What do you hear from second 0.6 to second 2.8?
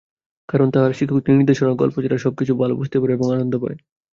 তারা শিক্ষকদের নির্দেশনা, গল্প, ছড়া—সবকিছু ভালো